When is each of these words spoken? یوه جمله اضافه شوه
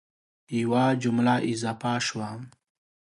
یوه 0.59 0.83
جمله 1.01 1.35
اضافه 1.51 1.93
شوه 2.05 2.31